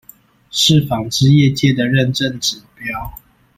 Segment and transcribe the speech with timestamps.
[0.49, 3.13] 是紡織業界的認證指標